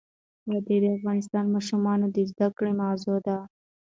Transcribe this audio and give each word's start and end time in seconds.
وادي 0.49 0.77
د 0.83 0.85
افغان 0.95 1.19
ماشومانو 1.55 2.05
د 2.15 2.17
زده 2.31 2.47
کړې 2.57 2.71
موضوع 2.81 3.17
ده. 3.27 3.37